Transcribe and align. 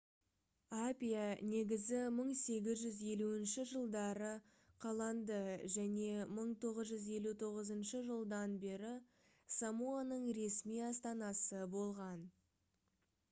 апиа 0.83 1.25
негізі 1.49 1.97
1850 2.11 3.67
жылдары 3.71 4.31
қаланды 4.85 5.37
және 5.75 6.07
1959 6.37 7.93
жылдан 8.07 8.55
бері 8.65 8.95
самоаның 9.59 10.25
ресми 10.39 10.81
астанасы 10.89 11.61
болған 11.77 12.25